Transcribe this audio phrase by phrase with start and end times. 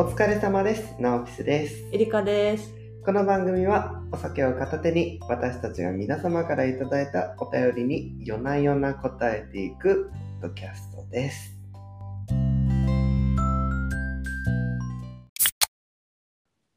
[0.00, 0.94] お疲れ様です。
[0.98, 1.84] ナオピスです。
[1.92, 2.72] エリカです。
[3.04, 10.10] この番組はお酒を片手に私たちが皆様からいただいたお便りに夜な夜な答えていく
[10.40, 11.54] ポッドキャストです。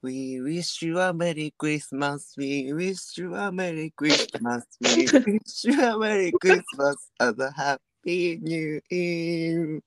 [0.02, 2.36] We wish you a Merry Christmas.
[2.38, 4.66] We wish you a Merry Christmas.
[4.82, 9.80] We wish you a Merry Christmas and a Happy New Year.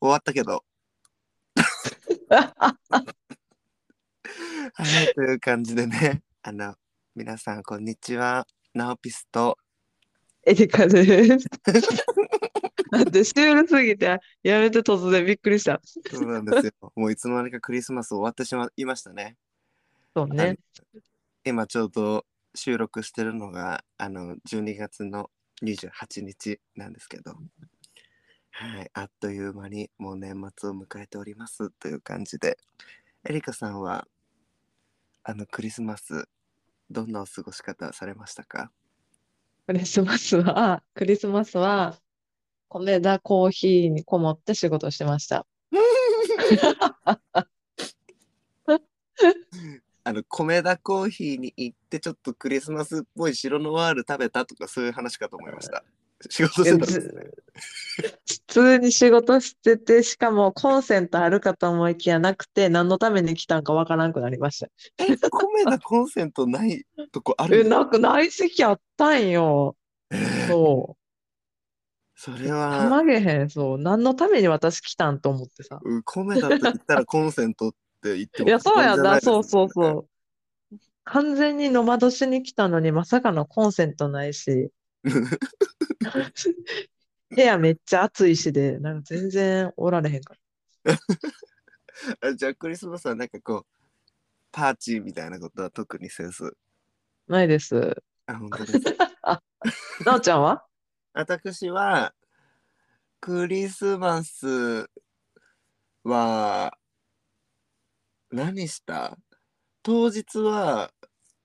[0.00, 0.64] 終わったけど。
[4.74, 6.74] はい、という感じでね、あの、
[7.14, 8.46] 皆さん、こんにちは。
[8.74, 9.56] ナオピスと、
[10.44, 11.48] エリカです。
[12.90, 15.80] だってシュールすぎてやめて突然びっくりした。
[15.84, 16.72] そうなんですよ。
[16.96, 19.36] もういつの間にかクリスマス終わってしまいましたね。
[20.14, 20.58] そうね。
[21.44, 25.30] 今ちょうど収録してるのが、あの、12月の
[25.62, 27.34] 28日なんですけど、
[28.56, 32.56] はい、あっという間にもう年末を迎えておりますという感じで、
[33.28, 34.06] エリカさんは、
[35.24, 36.28] あの、クリスマス、
[36.88, 38.70] どんなお過ごし方されましたか？
[39.66, 41.98] クリスマスは、クリスマスは、
[42.68, 45.46] 米田コーヒーにこもって仕事してました。
[50.04, 55.82] あの、米田コーヒーに行って、ちょっとクリスマスっぽい白ノワール食べたとか、そういう話かと思いました。
[56.30, 57.30] 仕事してたんですね。
[58.54, 64.68] 普通に仕事してて、しかもコンセントあるかと思いきやなくて、何のために来たんかわからんくなりました。
[64.98, 69.74] え、米田コンセントないとこあえ、るなんか内席あったんよ。
[70.46, 70.96] そう。
[72.14, 73.78] それたは、まげへん、そう。
[73.78, 75.80] 何のために私来たんと思ってさ。
[75.82, 77.72] うん米田って言ったらコンセントっ
[78.04, 80.08] て言ってもいや、そうやんな、そうそうそう。
[81.02, 84.70] 完全にノマドしに来たのに、まさかのコンセントないし、
[87.30, 90.34] 部屋めっちゃ暑いしで、なんか全然おられへんか
[90.84, 90.94] ら。
[92.30, 93.66] あじゃあクリスマスはなんかこう、
[94.52, 96.56] パーチーみたいなことは特にせず。
[97.26, 98.02] ないです。
[98.26, 98.80] あ、本当です。
[100.04, 100.64] なおちゃんは？
[101.14, 102.14] 私は、
[103.20, 104.90] クリスマス
[106.02, 106.76] は、
[108.30, 109.16] 何した？
[109.82, 110.92] 当日は、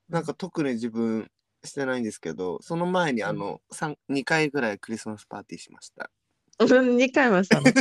[0.09, 1.29] なんか特に自分
[1.63, 6.09] してないんですけど、その前にあの、三2回ぐらいクリスマスパーティーしました。
[6.59, 7.67] うん2回もしたの？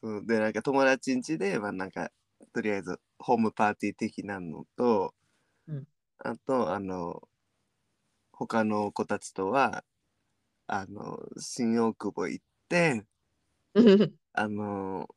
[0.00, 2.10] そうで、なんか友達ん家で、まあなんか、
[2.52, 5.14] とりあえずホームパーティー的なのと、
[5.66, 5.86] うん
[6.20, 7.28] あと、あの、
[8.32, 9.84] 他の子たちとは、
[10.66, 13.04] あの、新大久保行って、
[13.74, 15.08] うんあの、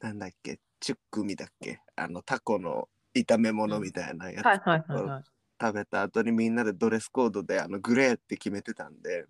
[0.00, 5.24] なんだっけ、チュックミだっけ、あの、タコの炒め物みたいなやつはいはいはいはい。
[5.60, 9.26] 食べた後にみんなでドレスコードで、あの、グレーって決めてたんで、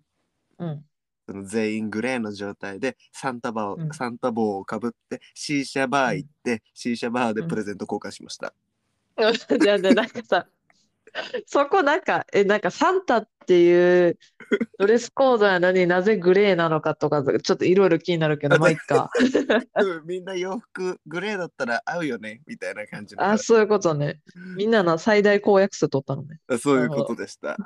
[0.57, 0.85] うん。
[1.27, 8.53] その全員グレーの状態でサンタバー、うんサンタ帽をかぶってシーシャバー行って、シーシャバーでプレゼント交換しました。
[9.17, 10.47] じゃあね、なんかさ、
[11.45, 14.19] そこなんか、え、なんかサンタっていう
[14.79, 19.09] ドレスコードなのになぜグレーなのかとか、ちょっといろいろ気になるけど、まあいっか。
[19.81, 24.21] うんみんな洋服グレーだったら合うよねみたいな感じのあ、そういうことね。
[24.57, 26.39] みんなの最大公約数取ったのね。
[26.47, 27.57] あそういうことでした。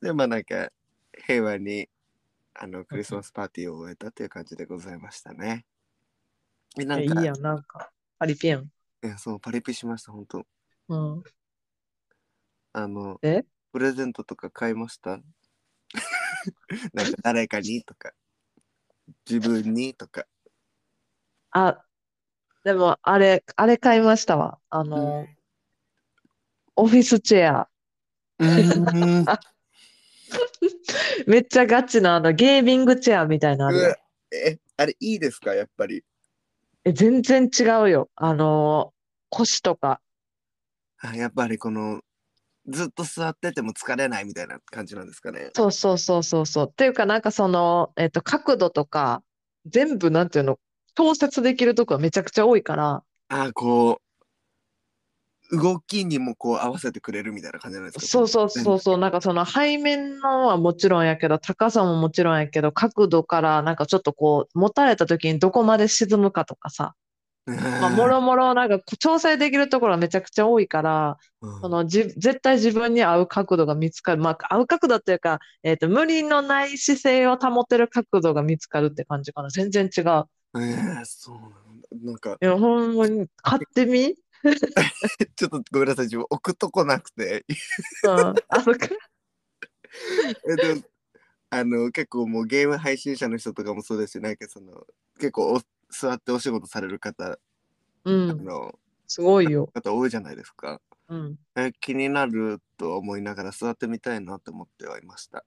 [0.00, 0.70] でまあなんか
[1.26, 1.88] 平和に
[2.54, 5.64] あのクリスマスパーティーを終えたという感じでございましたね。
[6.78, 8.64] えなんかえいいやん、なんか、パリピやん。
[8.64, 10.46] いやそうパリピしました本当
[10.88, 11.22] うん。
[12.72, 13.44] あのえ？
[13.72, 15.18] プレゼントとか買いました？
[16.92, 18.12] なんか誰かにとか
[19.28, 20.26] 自分にとか
[21.50, 21.82] あ、
[22.64, 24.58] でも、あれ、あれ買いましたわ。
[24.68, 25.26] あの、
[26.76, 27.70] オフィスチェア。
[28.38, 29.24] うん
[31.26, 33.94] めっちゃガチな、あの、ゲーミングチェアみたいなのあるやん
[34.34, 35.54] えあれいいですか？
[35.54, 36.04] やっぱり
[36.84, 38.10] え、全然違うよ。
[38.14, 38.92] あの、
[39.30, 40.00] 腰とか。
[41.00, 42.02] あやっぱりこの
[42.68, 45.50] ずっと座ってても疲れないみたいな感じなんですかね。
[45.54, 46.68] そうそうそうそうそう。
[46.70, 49.22] っていうか、なんかその、えっと、角度とか、
[49.66, 50.58] 全部、なんていうの、
[50.94, 54.00] 調節できるとこがめちゃくちゃ多いから、あこ
[55.50, 58.06] う動きにもこう合わせてくれるみたいな感じなんですか？
[58.06, 66.94] そうそうそうそう、なんかその背面のはもちろんやけど、高さももちろんやけど、角度からなんかちょっとこう、持たれた時にどこまで沈むかとかさ、
[67.56, 74.22] まあ、もろもろなんか調整できるところがめちゃくちゃ多いから、うんそのじ、絶対自分に合う角度が見つかる。
[74.22, 79.48] まあ、合う角度っていうか、えっと、無理のない姿勢を保てる角度が見つかるって感じかな。
[79.48, 80.04] 全然違う。
[80.04, 81.50] えー、そうなん
[81.80, 84.14] だなんかいや、ほんまに、買ってみ？
[85.36, 87.44] ちょっとごめんなさい自分置くとこなくて
[88.04, 88.10] うん。
[88.48, 88.88] あ、そっか。
[90.46, 90.82] え
[91.50, 94.84] あの結構もうゲーム配信者の人とかもそうですしなんかその
[95.18, 95.60] 結構お
[95.90, 97.38] 座ってお仕事される方、
[98.04, 98.44] うあん。
[98.44, 99.70] のすごいよ。
[99.72, 100.80] 方多いじゃないですか。
[101.08, 101.38] うん。
[101.56, 105.44] え気になると思いながら座ってみたいなって思ってはいました。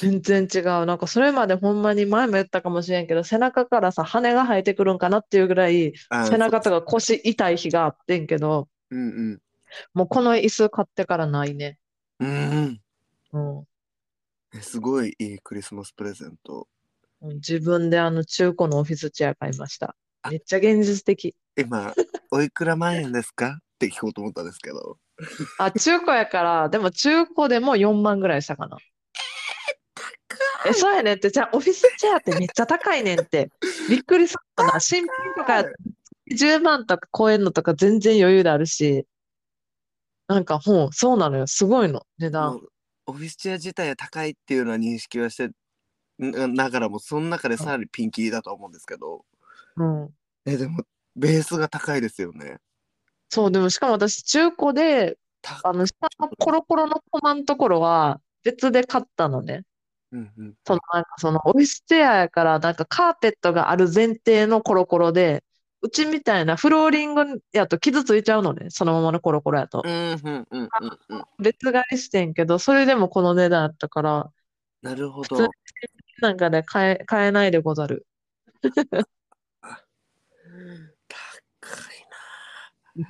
[0.00, 0.86] 全然違う。
[0.86, 9.40] なんかそれまでほんまに前も言ったかもしれんけど、背中からさ、羽が生えてくるんかなっていうぐらい、あ背中とか腰痛い日があってんけど、そううん
[9.92, 11.78] もうこの椅子買ってからないね。
[12.20, 12.28] うん。
[12.28, 12.80] うん
[13.32, 13.66] うん。
[14.54, 16.68] えすごいいいクリスマスプレゼント。
[17.34, 19.96] 自分であの中古のオフィスチェア買いました。
[20.22, 21.34] あめっちゃ現実的。
[21.56, 21.94] 今、
[22.30, 23.58] おいくら万円ですか？
[23.74, 24.98] って聞こうと思ったんですけど。
[25.58, 28.78] あ、中古やから、でも中古でも4万ぐらいしたかな。
[30.66, 33.50] え、そうやねんって、じゃあオフィスチェアってめっちゃ高いねんって。
[33.90, 34.80] びっくりするな。
[34.80, 35.64] 新品とか
[36.32, 39.06] 10万とか超えんのとか全然余裕であるし。
[40.26, 41.46] なんかもう、そうなのよ。
[41.46, 42.56] すごいの、値も段。
[42.56, 42.68] う
[43.06, 45.50] オフィスチェア自体は高いっていうのは認識はして
[46.18, 49.24] なながらもその中でさらにピンキリだと思うんですけど。
[49.76, 50.14] うん。
[50.46, 50.84] えでも
[51.16, 52.58] ベースが高いですよね。
[53.28, 59.64] そう、でもしかも私中古で、たあの、下のコロコロのコマのところは別で買ったのね。
[60.12, 60.54] うんうん。
[60.64, 65.42] そのなんかそのオフィスチェアやからなんかカーペットがある前提のコロコロで、
[65.82, 69.82] うちみたいなフローリングやと傷ついちゃうのね、そのままのコロコロやと。
[69.84, 69.88] う。
[69.88, 70.68] んうんうんうん
[71.08, 74.30] うん別買いしてんけど、それでもこの値段やったから、
[74.80, 75.48] なるほど
[76.20, 78.06] なんかで買え、買えないでござる。
[78.62, 78.70] 高
[79.00, 79.04] い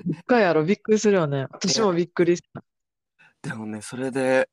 [0.06, 1.46] 一回やろ、びっくりするよね。
[1.50, 2.60] 私もびっくりした。
[2.60, 2.64] な
[3.42, 4.48] でもねそれで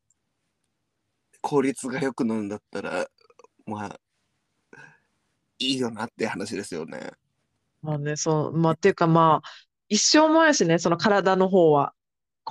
[1.41, 3.07] 効率が良くなるんだったら
[3.65, 3.99] まあ
[5.59, 7.11] いいよなって話ですよね
[7.81, 9.49] まあね、そう、まあっていうかまあ、
[9.89, 11.93] 一生もやしね、その体の方は。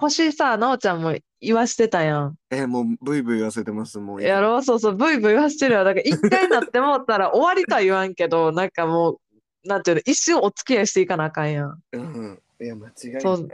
[0.01, 2.37] 腰さ、なおちゃんも言わしてたやん。
[2.51, 5.85] えもうブイブイ言わせてますもうやろう、そうそう、ブイブイ言わしてるよ。
[5.85, 9.19] だから 一回なってもったら終わりとは言わんけど、なんかもう、
[9.65, 11.71] なんていうの、一瞬お付き合いしていかなあかんやん。
[11.71, 13.49] っうんいや間違いないそう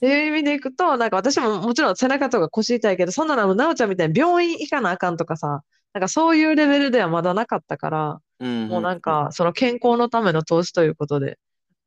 [0.00, 5.62] ていう意味でいくと、なんか私ももちろん背中とか腰痛いけど、そんなのなおちゃんみたいに病院行かなあかんとかさ、
[5.92, 11.38] なんかそういうレベルではまだなかったから、うんもうなんかその健康のための投資ということで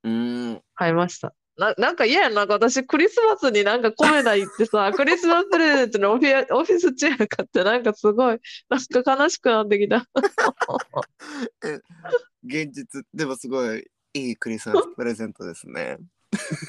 [0.03, 1.33] うん買いました。
[1.57, 2.33] な、なんか嫌やん。
[2.33, 8.39] なんか私クリスマスになんかコメダ行ってさ、 クリスマスプレゼントのオフィアオフィスチェア買ってなんかすごい、
[8.69, 10.07] なんか悲しくなってきた。
[12.45, 15.97] 現実でもすごいいいクリスマスプレゼントですね。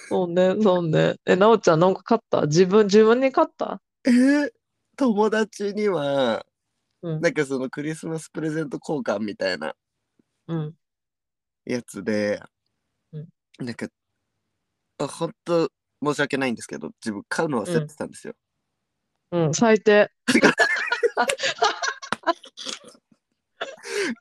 [0.09, 1.17] そうね、そうね。
[1.27, 2.43] え、なおちゃんなんか買った？
[2.43, 3.81] 自分、自分に買った？
[4.07, 4.51] えー
[4.97, 6.47] 友達には
[7.03, 7.21] うん。
[7.21, 9.75] なんかそのクリスマスプレゼント交換みたいな
[10.47, 10.75] うん。
[11.65, 12.41] やつで、
[13.13, 13.29] うん
[13.59, 13.89] なんか
[14.99, 15.69] あ本当
[16.03, 18.35] 申し訳ないんですけど自分買うの忘れてたんですよ。
[19.33, 20.11] うん、最低。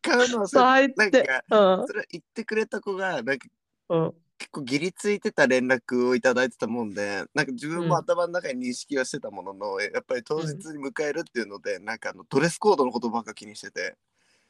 [0.02, 0.96] 買うの忘れて。
[0.98, 1.44] なんか
[1.80, 1.88] うん。
[1.88, 3.48] それ言ってくれた子がなんか
[3.90, 4.14] うん。
[4.38, 13.96] 結構ギリついてた連絡をいただいてたもんでなんか自分も頭の中に認識はしてたものの、やっぱり当日に迎えるっていうので、なんかあのドレスコードのことばっか気にしてて、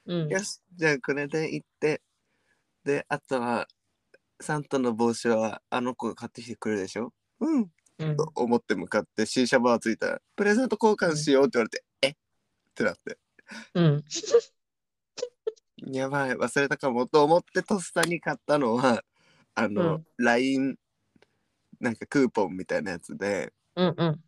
[0.06, 0.30] うん。
[0.30, 2.02] よしじゃあこれで行って
[2.84, 3.68] であとは
[4.44, 7.14] サンタの帽子はあの子が買ってきてくれるでしょ？
[7.40, 8.18] うんうん。
[8.18, 12.10] と思って向かって C 社バーついたらプレゼント交換しようって言われて、え？
[12.10, 12.14] っ
[12.76, 13.18] てなって
[13.76, 14.04] うん。
[15.94, 19.04] やばい忘れたかもと思ってとっさに買ったのは
[19.56, 20.76] あの、うん LINE
[21.80, 23.96] なんかクーポンみたいなやつでうん。
[23.98, 24.20] うん。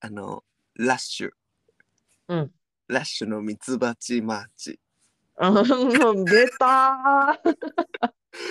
[0.00, 0.44] あの
[0.74, 1.30] ラッシュ
[2.28, 2.52] うん。
[2.88, 4.78] ラッシュのミツバチマーチ
[5.38, 6.24] うん。
[6.24, 7.40] 出た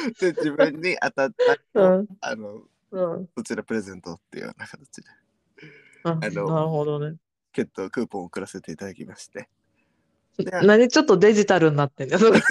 [0.20, 1.34] で自分に当たっ
[1.74, 2.08] たうん。
[2.22, 3.28] あのうん。
[3.28, 5.08] こちらプレゼントっていうような形で
[6.04, 7.18] あなるほどね。
[7.52, 9.48] ケットクーポンを送らせていただきまして
[10.38, 12.42] で何ちょっとデジタルになってんねそれ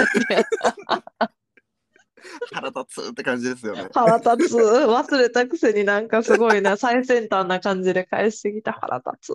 [2.52, 4.56] 腹立つって感じですよね腹立つ。
[4.56, 9.34] 忘れたくせになんかすごいな、最先端な感じで返してきた腹立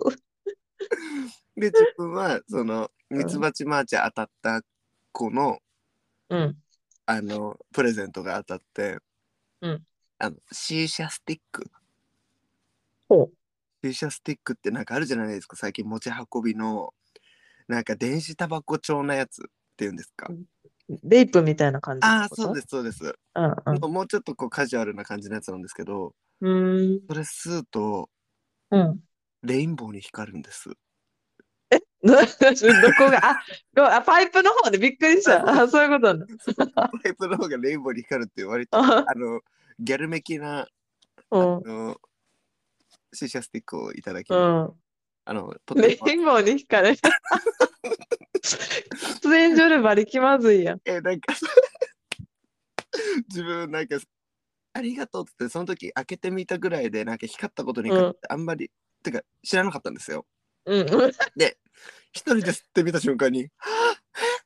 [1.56, 4.62] で自分はそのミツバチマーチ当たった
[5.12, 5.58] 子の
[6.30, 6.56] うん。
[7.10, 8.98] あのプレゼントが当たって、
[9.62, 9.82] うん
[10.18, 11.70] あのシーシャスティック
[13.08, 13.30] ほ
[13.82, 16.92] シーシャスティックってなんかあるじゃないですか最近持ち運びの
[17.66, 19.44] なんか電子タバコ調なやつっ
[19.76, 20.98] ていうんですか、う。
[21.04, 26.12] レイプみたいな感じああそうですそうです、うんもうちょっとこうカジュアルな感じのやつなんですけど
[26.42, 26.50] うん。
[26.50, 27.00] うーん。
[27.08, 28.10] それ吸うと
[28.70, 29.00] うん。
[29.44, 30.68] レインボーに光るんです
[32.02, 32.20] ど ど
[32.96, 33.42] こが、あ、
[33.74, 35.62] ごあ、パイプの方でびっくりした。
[35.62, 36.26] あ、そういうことなんだ。
[37.02, 39.40] パイプの方がレインボーに光るって割とああの
[39.80, 40.68] ギャルメキな
[41.30, 41.40] うん。
[41.40, 42.00] あの
[43.12, 44.72] シーシャスティックをいただき、うん。
[45.24, 46.98] あのレインボーに惹かれる。
[48.40, 50.80] 喫煙所で馬力まずいやん。
[50.84, 51.34] え、なんか、
[53.28, 53.98] 自分なんか、
[54.72, 58.70] ありがとうってその時開けてみたぐらいで、なんか光ったことに関してあんまり、
[59.02, 60.24] てか知らなかったんですよ。
[60.66, 60.86] うん。
[62.12, 63.48] 一人で吸ってみた瞬間に、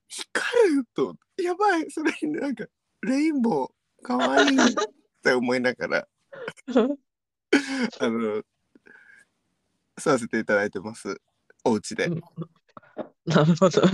[0.08, 0.84] 光る？
[0.94, 2.66] と、やばい、それになんか、
[3.02, 4.74] レインボー、かわいいっ
[5.22, 6.08] て思いながら、
[6.66, 8.42] あの、
[9.98, 11.20] 吸わせていただいてます。
[11.64, 12.06] お家で。
[12.06, 12.20] うん
[13.24, 13.80] なるほど。
[13.82, 13.84] い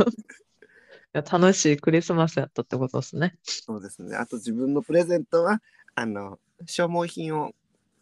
[1.13, 3.39] や楽しいクリスマスやったってことですね。
[3.45, 4.17] そうですね。
[4.17, 5.61] あと自分のプレゼントは、
[5.95, 7.53] あの、消耗品を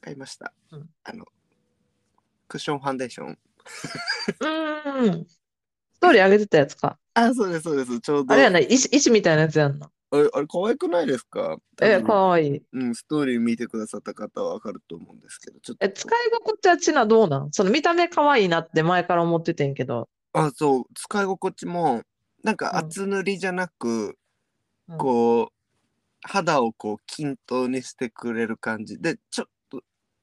[0.00, 0.52] 買いました。
[0.71, 1.26] うんあの、
[2.49, 3.38] クッションファンデーション。
[4.40, 5.26] うん。
[5.26, 6.99] ストーリー上げてたやつか。
[7.14, 8.00] あ、そうです、そうです。
[8.00, 8.35] ちょうど。
[8.35, 9.90] あれやな、石、石みたいなやつやんな。
[10.11, 11.56] あれ、あれ可愛くないですか？
[11.80, 12.62] え、多分かわいい。
[12.73, 15.87] うん、ストーリー見てくださった方はわかると思うんですけど、ちょっと。
[15.87, 17.50] え、使い心地はちなどうなん？
[17.52, 20.08] その見た目かわいいなって前から思っててんけど。
[20.32, 22.02] あ、そう、使い心地も、
[22.44, 24.16] なんかうん厚塗りじゃなく、
[24.88, 25.52] うんこう、
[26.23, 29.50] 肌をこう均等にしてくれる感じで、ちょっと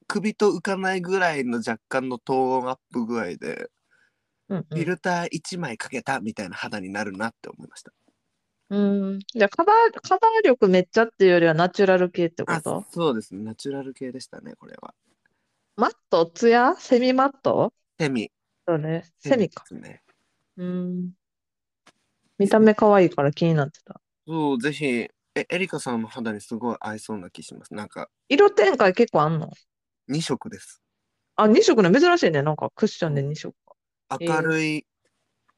[0.06, 3.70] 首と浮かないぐらいの若干のトーンアップ具合で、
[4.48, 7.92] うんうんフィルター1枚かけたみたいな肌になるなって思いました。
[8.68, 9.18] うん。
[9.20, 13.42] じゃあカバー、カバー力めっちゃっていうよりはナチュラル系ってこあ、とそうですね。
[13.42, 14.94] ナチュラル系でしたね、これは。
[15.76, 16.26] マット？
[16.26, 16.74] ツヤ？
[16.78, 17.72] セミマット？
[17.98, 18.30] セミ。
[18.68, 19.04] そうね。
[19.18, 19.64] セミか。
[19.70, 20.02] ですね。
[20.58, 21.10] うん。
[22.38, 23.98] 見た目かわいいから気になってた。
[24.26, 27.72] そう、ぜひ、え、エリカさんの肌にすごい合いそうな気します。
[27.72, 29.50] なんか、色展開結構あんの？
[30.08, 30.82] 2色です。
[31.36, 31.90] あ、2色ね。
[32.00, 32.42] 珍しいね。
[32.42, 33.54] なんかクッションで2色。
[34.20, 34.86] えー明るい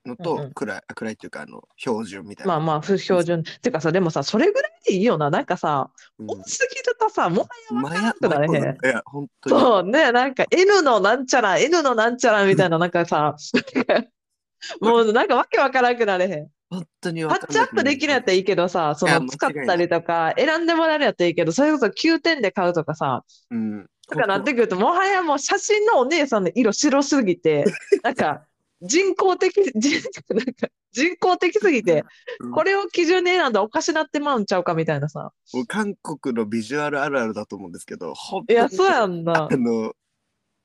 [0.07, 2.53] のと暗い、あ暗いっていうか、あの、標準みたいな。
[2.55, 3.43] まあまあ、不標準。
[3.61, 5.31] てかさ、でもさ、それぐらいでいいよな。
[5.31, 8.77] なんかさ、うん多すぎるとさ、もはやわマヤからなくなれへん。
[8.77, 9.61] いや、本当に。
[9.61, 13.35] そうね、なんか N のなんちゃら、N のなんちゃらみたいな、なんかさ、
[14.81, 16.49] もうなんかわけわからなくなれへん。
[16.69, 23.87] 本当にタわかんッチアップできるやったらいいけどさ、そいやの使ったりとか、選んでもらえるやったらいいけど、それこそ9点で買うとかさ、うん。
[24.09, 27.65] とかなってくると、もはやもう写真のお姉さんの色白すぎて、
[28.03, 28.47] なんか
[28.81, 30.01] 人工的、人
[30.35, 32.05] なんか人工的すぎて、
[32.41, 35.33] うんこれを基準に選んだらおかしなってまうんちゃうかみたいなさ。
[35.53, 39.57] もう韓国のビジュアルあるあるだと思うんですけど、本いや、そうやんなあ。
[39.57, 39.95] の、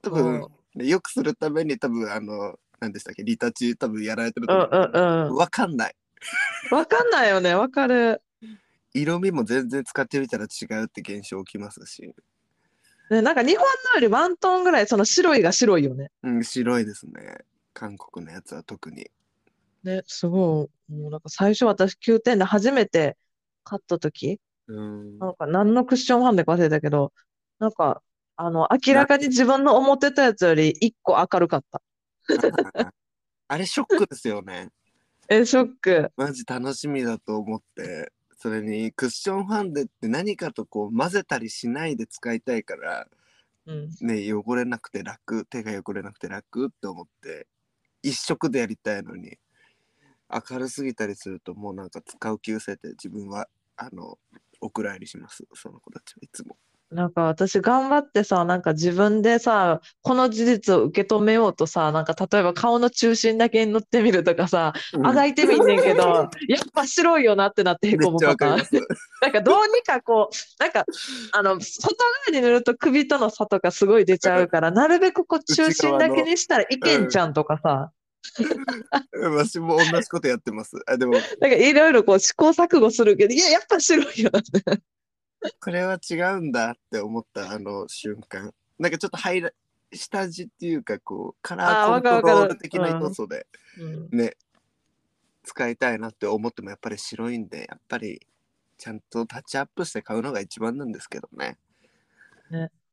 [0.02, 4.92] 多分、うよくするために多分、あの、何でしたっけ、リタッチ多分やられてるとうん思う。
[4.94, 5.36] うんうん。
[5.36, 5.96] わかんない。
[6.70, 8.22] わかんないよね、わかる。
[8.94, 12.14] 色味も全然使ってみたら違うって現象起きますし、
[13.12, 16.12] ね、なんか日本のよりワントーンぐらいその白いが白いよね。
[16.24, 17.40] うん、白いですね。
[17.74, 19.12] 韓国のやつは特に。
[19.84, 20.94] ね、すごい。
[20.94, 23.18] もうなんか最初私9点で初めて
[23.66, 25.20] 買った時、うん。
[25.20, 27.12] なんか何のクッションファンデか忘れたけど、
[27.60, 28.02] なんか、
[28.38, 31.82] あの、明らかに自分の思ってたやつより1個明るかった。
[33.50, 34.70] あれショックですよね。
[35.28, 36.12] え、ショック。
[36.16, 38.14] マジ楽しみだと思って。
[38.42, 43.06] それにクッションファンデって何かとこう混ぜたりしないで使いたいから
[43.68, 43.90] うん。
[44.02, 47.46] ね汚れなくて楽手が汚れなくて楽って思って
[48.02, 49.38] 一色でやりたいのに
[50.50, 54.18] 明るすぎたりするともうなんか使う気失せて自分はあの
[54.60, 56.58] お蔵入りしますその子たちはいつも。
[56.92, 68.88] なんか私頑張ってさ、なんか自分でさ、この事実を受け止めようとさ、なんか例えば顔の中心だけに塗ってみるとかさ、あがいてみんねんけど、 やっぱ白いよなってなってへこむパターン。
[69.22, 70.86] なんかどうにかこう、なんか、
[71.32, 77.92] あの、外側に塗ると首との差とかすごい出ちゃうから、なるべくこう中心だけにしたらいけんちゃんとかさ、
[79.14, 80.78] 私も同じことやってます。
[80.88, 81.14] あでも。
[81.14, 84.82] なんかいろいろこう試行錯誤するけど、いや、やっぱ白いよなって。
[85.60, 88.54] これは違うんだって思ったあの瞬間。
[88.80, 89.52] なんかちょっとハイラ
[89.94, 94.10] 下地っていうかこうカラあーーコントロール的な要素でうん。
[94.18, 94.36] ね、
[95.44, 98.26] 使いたいなって思ってもやっぱり白いんでやっぱり
[98.78, 101.58] ちゃんとタッチアップして買うのが一番なんですけどね。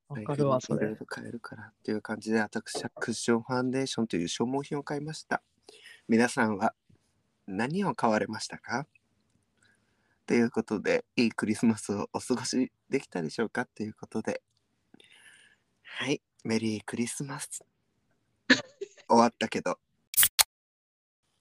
[0.08, 0.86] わかるわ、それ。
[0.86, 0.96] いろい。
[1.00, 5.42] ろ買えるからっていう感じで私はクッションファンデーションという消耗品を買いました。
[6.08, 6.74] 皆さんは
[7.46, 8.86] 何を買われましたか？
[10.28, 14.42] ということでいいクリスマスをお過ごしできたでしょうかということで
[15.82, 17.64] はいメリークリスマス
[19.08, 19.78] 終わったけど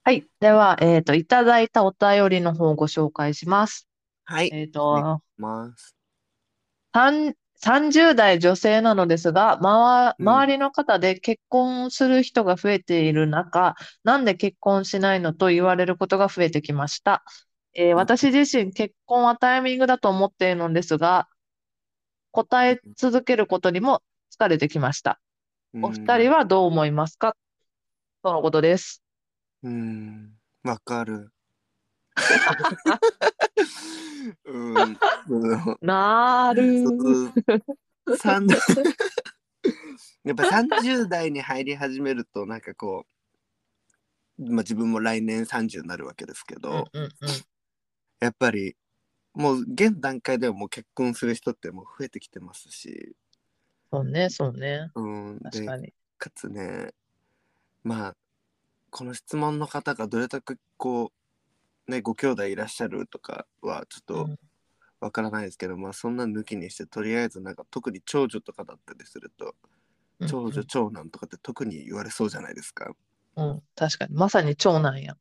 [0.05, 0.25] はい。
[0.39, 3.89] では、えっと、いただいたお便りの方をご紹介します。
[4.23, 5.97] はいえっと、ます
[6.93, 13.75] 三30代女性なのですが、ま周りの方で結婚する人が増えている中、
[14.05, 17.25] なんで結婚しないのと言われることが増えてきました。
[17.79, 21.29] えー私自身結婚はタイミングだと思っているのですが、
[22.31, 24.01] 答え続けることにも
[24.35, 25.21] 疲れてきました。
[25.75, 27.37] お二人ははどう思いますか？
[28.23, 29.03] とのことです。
[29.61, 31.31] うんわかる
[34.45, 34.81] うん、う
[35.55, 36.83] んなる。
[36.83, 37.31] そう
[38.17, 38.47] 三
[40.23, 43.05] やっぱ30代に入り始めるとなんかこ
[44.39, 47.09] う、まあ、自分も来年30になるわけですけど、うんうんうん。
[48.19, 48.75] やっぱり
[49.33, 53.15] もう現段階ではもう結婚する人ってもう増えてきてますし、
[53.91, 54.91] そうね、そうね。
[54.95, 55.93] うん、で確かに。
[56.17, 56.93] かつね
[57.83, 58.15] まあ
[58.89, 61.11] この質問の方がどれだけこ
[61.87, 64.39] うねご兄弟いらっしゃるとかはちょっとうん
[64.99, 69.53] わからないですけど、まあそんな抜きにしてとりあえずなんか特に長女とかだったりすると
[70.19, 72.91] うん長女長男とかって特に言われそうじゃないですか。
[73.35, 74.15] うん、うん確かに。
[74.15, 75.17] まさに長男やん。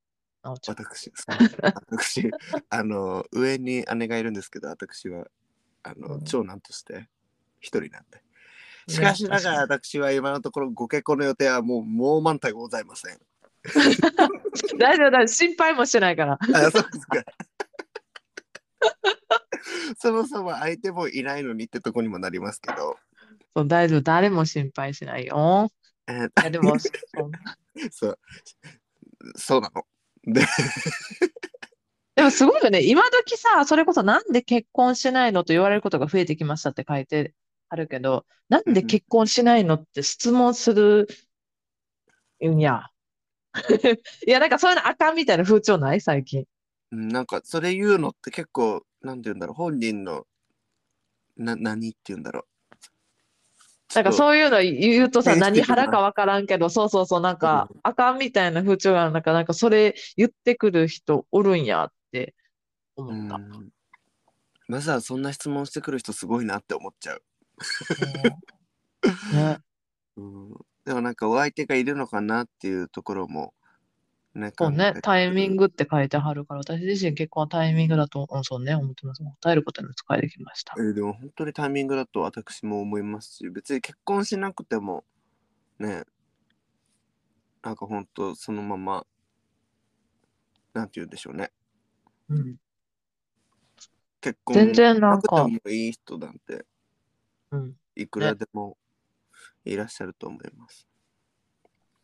[0.47, 0.77] あおちゃん。
[0.77, 2.31] 私 そう私
[2.71, 5.27] あの上に姉がいるんですけど私は
[5.83, 7.09] あの、うん長男として
[7.61, 8.23] 一人なんで。
[8.89, 13.19] しかしながら私は今のところご結婚の予定はもうもう満タンございません。
[14.79, 15.27] 大丈夫、大丈夫。
[15.27, 16.39] 心配もしてないから。
[16.41, 17.25] あそうですか。
[19.99, 22.97] そもそも相手もいないのにってとこにもなりますけど、
[23.57, 24.03] そう大丈夫。
[24.03, 25.69] 誰も心配しないよ。
[26.07, 26.93] えーいやでも、そう
[27.91, 28.19] そう
[29.35, 29.86] そうなの。
[30.27, 30.43] で、
[32.17, 32.83] でもすごいよね。
[32.83, 37.35] 今時さ、それこそなんで結婚しないのと言われることが増えてきましたって書いて
[37.69, 41.09] あるけど、なんで結婚しないのって質問する
[42.43, 42.83] んや？
[44.27, 46.01] いや、なんかそういうのあかんみたいな風潮ない？
[46.01, 46.45] 最近。
[46.93, 50.27] うんなんかそれ言うのって結構なんて言うんだろう本人の
[51.37, 52.45] な何って言うんだろう。
[53.95, 62.35] なんかうそういうの言うとさ、何腹かわからんけど、そうそうそう、なんか、あかんみたいな風潮があるなんか、なんかそれ言ってくる人おるんやって
[62.97, 63.39] 思うった。
[63.39, 63.71] ん。
[64.69, 67.23] まずはそんな質問してくる人すごいなって思っちゃう。
[69.03, 69.59] うんね、
[70.17, 70.51] うん、
[70.85, 73.55] でもなんかお相手がいるのかなっていうところも
[74.37, 75.57] ね、そうね、タイミング。
[75.57, 79.23] グって書いてはるから、私自身結婚はタイミングだと、うん、そうね、思ってます。
[79.23, 80.83] 答えることに使えてきましたえ。
[80.83, 85.05] ーでも本当にタイミングだと私も思いますし、別に結婚しなくても
[85.79, 86.05] ね、
[87.63, 89.07] なんか本当そのまま、
[90.75, 91.51] なんて言うんでしょうね。
[92.29, 92.57] うん。
[94.21, 96.67] 結婚全然なんかなくてもいい人なんて
[97.53, 97.75] うん。
[97.95, 98.77] いくらでも
[99.65, 100.86] いらっしゃると思います。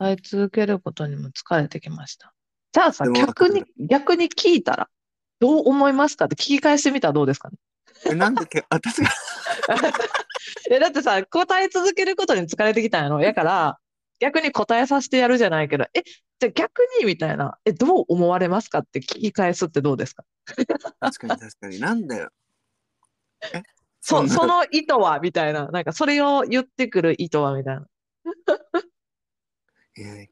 [0.03, 2.33] 伝え続けることにも疲れてきました。
[2.73, 4.88] じゃあさ、逆に、逆に聞いたら、
[5.38, 6.25] どう思いますか？
[6.25, 7.57] って聞き返してみたらどうですかね？
[8.07, 9.09] え、なんでけ、私が、
[10.71, 13.21] え、だってさ、答え続けることに疲れてきたんやろ。
[13.21, 13.79] やから、
[14.19, 16.03] 逆に答えさせてやるじゃないけど、え、
[16.41, 18.81] じゃあ逆にみたいな、え、どう思われますか？
[18.81, 20.25] って聞き返すってどうですか？
[21.01, 22.31] 確かに確かに、なんだよ。
[23.53, 23.62] え、
[24.01, 25.21] そ、その意図は？
[25.21, 27.55] みたいな、なんかそれを言ってくる意図は？
[27.55, 27.87] みたいな。
[29.98, 30.28] え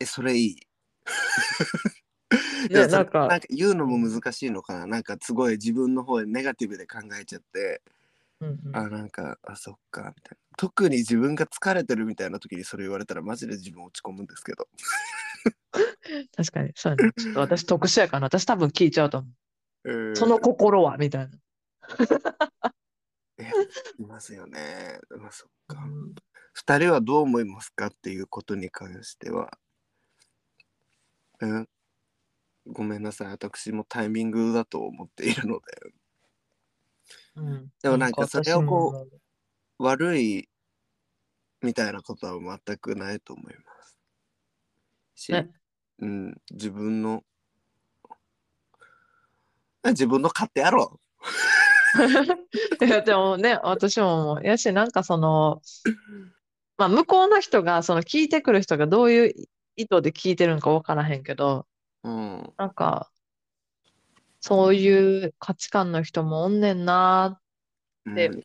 [0.00, 0.56] え、それいい。
[2.70, 4.86] なんか、なんか言うのも難しいのかな。
[4.86, 7.82] なんかすごい自分の方でネガティブで考えちゃって、
[8.40, 10.56] うんうんあ、なんか、あ、そっか、みたいな。
[10.56, 14.68] 特に自分が疲れてるみたいな時にそれ言われたらマジで自分落ち込むんですけど。
[16.36, 17.12] 確かに、そうやね。
[17.16, 19.30] ちょっと私特殊やから、私多分聞いちゃうと思う。
[19.84, 21.38] うんその心はみたいな。
[23.98, 25.00] いますよね。
[25.10, 25.82] まあそっか。
[25.84, 26.14] うん
[26.52, 29.50] 二人はどう思いますかっていうことに関しては。
[31.40, 31.68] うん、
[32.66, 33.28] ごめんなさい。
[33.28, 35.92] 私もタイミングだと思っているので。
[37.34, 40.48] うんでもなんかそれをこう悪い
[41.62, 43.98] みたいなことは全くないと思います。
[45.14, 45.50] し、ね
[46.00, 47.24] うん、自分の
[49.84, 51.00] 自分の勝手やろ
[52.80, 54.40] いや、でもね、私も。
[54.42, 55.60] やし、なんかその、
[56.82, 59.34] まあ、向こうの人が、その聞いてくる人がどういう
[59.76, 61.66] 意図で聞いてるんか分からへんけど、
[62.02, 63.08] うん、なんか、
[64.40, 67.40] そういう価値観の人もおんねんな
[68.04, 68.38] でうん。
[68.38, 68.42] ー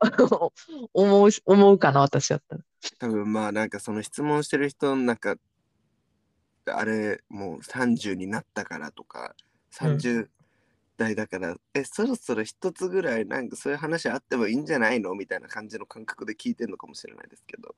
[0.92, 2.64] 思うし、思うかな、私やったら。
[2.98, 5.36] 多分まあなんかその質問してる人の中
[6.66, 9.34] あれもう30になったからとか
[9.72, 10.28] 30
[10.98, 15.14] 代だから、えそろそろ一つぐらいなんかそういう話あってもいいんじゃないの？
[15.14, 17.74] みたいな感じの感覚で聞いてるのかもしれないですけど。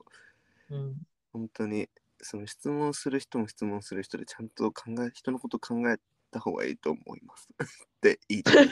[0.71, 0.95] うん。
[1.31, 1.87] 本当に
[2.21, 5.97] その質問する人も質問する人でちゃんと考え人のこと考え
[6.31, 7.47] た方がいいと思います。
[7.61, 7.65] っ
[8.01, 8.69] て言いたい。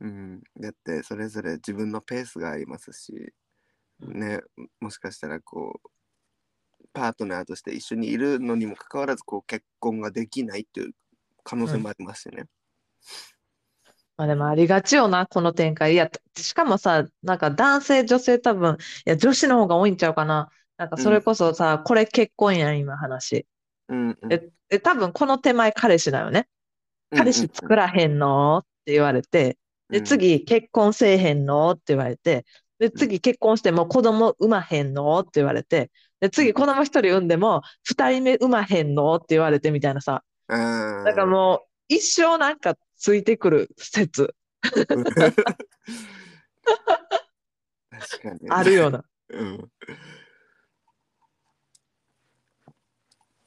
[0.00, 3.32] うん、だってそれぞれ自分のペースがありますし、
[4.00, 4.40] ね、
[4.80, 5.88] もしかしたらこう
[6.92, 10.92] パートナーとして一緒にいるのにもかかわらずこう結婚ができないっていう
[11.44, 12.46] 可能性もありますしね。
[14.16, 15.94] まあでもありがちよな、この展開。
[15.94, 18.76] いや、しかもさ、なんか男性、女性多分、い
[19.10, 20.50] や、女子の方が多いんちゃうかな。
[20.76, 23.46] なんかそれこそさ、これ結婚やん、今話。
[23.88, 26.48] うんうんえ、え、多分この手前彼氏だよね。
[27.10, 28.58] 彼氏作らへんの？
[28.58, 29.56] って言われて、
[29.88, 31.70] で、次、結婚せえへんの？
[31.70, 32.44] って言われて、
[32.78, 35.18] で、次、結婚しても子供産まへんの？
[35.20, 35.90] って言われて、
[36.20, 40.22] で、次、子供一人産んでも、二人目産まへんのって言われてみたいなさ。
[40.48, 41.04] うん。
[41.04, 44.66] だからもう、一生なんかついてくる説う
[45.00, 45.14] ん確
[48.22, 48.48] かに。
[48.50, 49.04] あるような。
[49.30, 49.70] うん。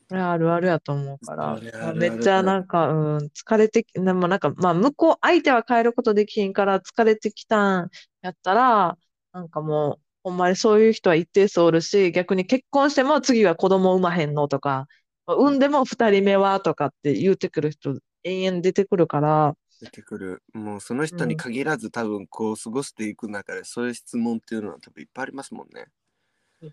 [0.10, 7.90] あるあるやと思うからあめっちゃなんか、うん、疲れてき、でもなんか、まあ、向こう、相手は変えることできひんから疲れてきたん
[8.22, 8.98] やったら、
[9.32, 14.88] なんかもう、ほんまにそういう人は一定数おるし、逆に結婚しても次は子供産まへんのとか、
[15.28, 20.44] 産んでも二人目はとかって言うてくる人、延々出てくるから、出てくる。
[20.54, 25.88] もうその人に限らず、多分こう過ごしていく中で、そういう質問っていうのは多分いっぱいありますもんね。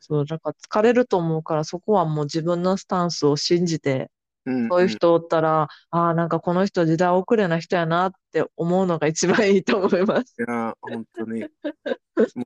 [0.00, 4.08] そう、だから疲れると思うから、そこはもう自分のスタンスを信じて、うん、
[4.46, 10.34] そういう人おったら、ああ、なんかこの人時代遅れな人やなって思うのが一番いいと思います。
[10.38, 11.42] いや、本当に。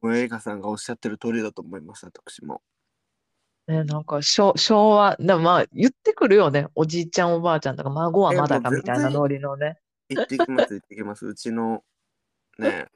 [0.02, 2.62] もう映画さんがおっしゃってる通りだと思います、私も。
[3.66, 6.66] ね、なんか昭昭和、まあ言ってくるよね。
[6.74, 9.78] おじいちゃんおばあちゃんとか孫はまだかみたいなノリのね。
[10.08, 11.26] 行ってきます、行ってきます。
[11.26, 11.82] うちの
[12.58, 12.88] ね、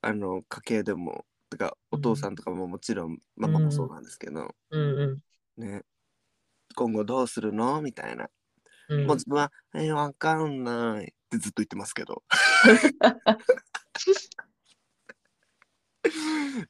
[0.00, 5.18] あの、家系でも、てか、お父さんとかももちろん、ママもそうなんですけど、うん
[5.58, 5.82] ね、
[6.74, 7.80] 今後どうするの？
[7.80, 8.28] みたいな。
[8.90, 12.22] もう自分は、えー、わかんないってずっと言ってますけど。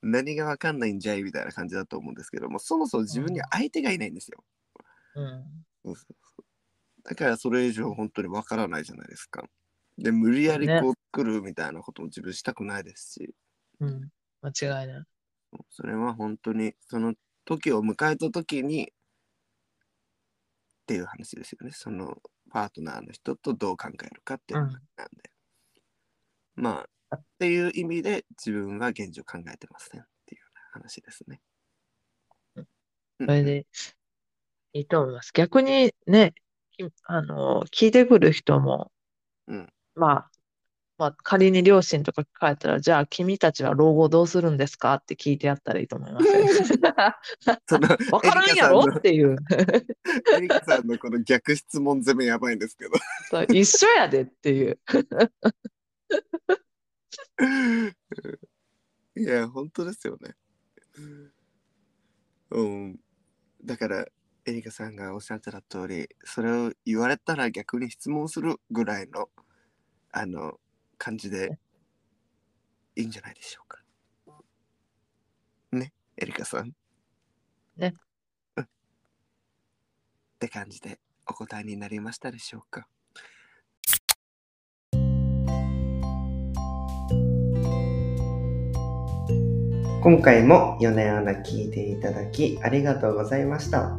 [0.01, 1.25] 何がわかんないんじゃい？
[1.25, 4.45] みたいな感じだと思うんですけども、そもそも自分には相手がいないんですよ。
[5.17, 5.23] う
[5.91, 5.95] ん
[7.03, 9.45] だからそれ以上本当にわからないじゃないですか。
[9.99, 13.35] で、無理やりねこう作るみたいなことも自分したくないですし、
[13.81, 14.09] うん。
[14.41, 15.05] 間違いない。
[15.69, 17.15] それは本当にその
[17.45, 18.94] 時を迎えた時に
[20.85, 21.73] っていう話ですよね。
[21.73, 22.19] その
[22.51, 25.31] パートナーの人とどう考えるかっていう話なんで。
[26.57, 30.43] まあ、っていう意味で自分は現状考えてませんっていう
[30.73, 31.41] 話ですね。
[32.57, 32.63] うん
[33.21, 33.67] うんそれで
[34.75, 35.31] いいと思います。
[35.33, 36.35] 逆にね、
[36.73, 38.91] きあの、聞いてくる人も、
[39.47, 40.31] うんまあ、
[40.97, 46.33] まあ、仮に両親とか聞かれたら、じゃあ君たちは老後どうするんですかって聞いてやったらいいと思いますよ。
[47.69, 48.85] その わからんやろ？
[48.85, 49.37] っていう。
[50.37, 52.93] エリカさんのこの逆質問攻めやばいんですけど。
[53.53, 54.79] 一緒やでっていう。
[59.17, 60.35] いや、本当ですよね。
[62.51, 63.01] うん。
[63.65, 64.07] だから、
[64.47, 69.29] エリカさんがおっしゃってた通り、それを言われたら逆に質問するぐらいの、
[70.13, 70.61] あの、
[70.99, 71.59] 感じで
[72.97, 73.83] いいんじゃないでしょうか。
[75.73, 76.73] ね、エリカさん。
[77.77, 77.95] ね。
[78.57, 78.65] うん。
[78.65, 78.69] っ
[80.39, 82.87] て感じでお答えになりましたでしょうか。
[90.05, 93.97] 今回も4年アナ聞いていただきありがとうございました。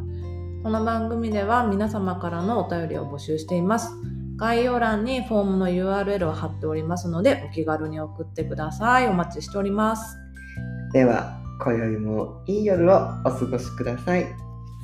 [0.61, 3.89] この番組では皆様からのお便りを募集しています。
[4.37, 9.07] 概要欄にフォームの URL を貼っておりますので、お気軽に送ってください。
[9.07, 10.17] お待ちしております。
[10.93, 12.95] では、今宵もいい夜を
[13.25, 14.25] お過ごしください。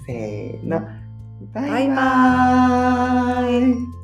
[0.06, 0.82] せーの、
[1.54, 4.01] バイババイバーイ